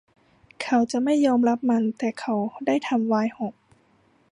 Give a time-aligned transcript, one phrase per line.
[0.61, 3.53] เขาจะไม่ยอมรับมัน แต่เขาได้ทำไวน์หก